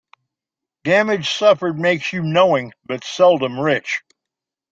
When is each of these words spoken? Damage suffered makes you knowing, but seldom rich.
Damage 0.83 1.29
suffered 1.29 1.77
makes 1.77 2.11
you 2.11 2.23
knowing, 2.23 2.73
but 2.83 3.03
seldom 3.03 3.59
rich. 3.59 4.01